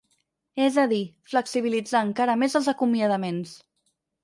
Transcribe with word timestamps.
És 0.67 0.79
a 0.83 0.85
dir, 0.93 1.01
flexibilitzar 1.33 2.03
encara 2.09 2.39
més 2.45 2.59
els 2.63 2.73
acomiadaments. 2.75 3.57